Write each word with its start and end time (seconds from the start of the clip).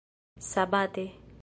sabate 0.39 1.05